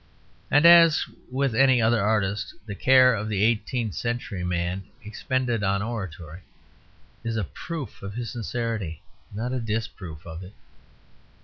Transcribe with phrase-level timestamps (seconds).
[0.49, 6.41] And as with any other artist, the care the eighteenth century man expended on oratory
[7.23, 10.53] is a proof of his sincerity, not a disproof of it.